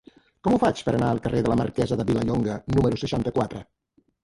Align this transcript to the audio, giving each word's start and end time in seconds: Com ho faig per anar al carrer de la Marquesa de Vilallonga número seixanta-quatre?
Com 0.45 0.53
ho 0.53 0.59
faig 0.63 0.79
per 0.87 0.93
anar 0.99 1.09
al 1.15 1.21
carrer 1.25 1.43
de 1.49 1.51
la 1.53 1.59
Marquesa 1.61 1.99
de 2.01 2.07
Vilallonga 2.09 2.59
número 2.79 3.01
seixanta-quatre? 3.05 3.65